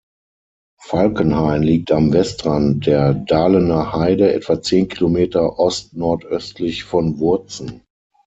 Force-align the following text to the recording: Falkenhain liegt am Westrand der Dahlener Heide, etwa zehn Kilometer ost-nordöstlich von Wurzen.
Falkenhain 0.81 1.61
liegt 1.61 1.91
am 1.91 2.11
Westrand 2.11 2.87
der 2.87 3.13
Dahlener 3.13 3.93
Heide, 3.93 4.33
etwa 4.33 4.59
zehn 4.59 4.87
Kilometer 4.87 5.59
ost-nordöstlich 5.59 6.85
von 6.85 7.19
Wurzen. 7.19 7.83